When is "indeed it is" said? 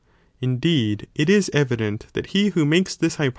0.41-1.51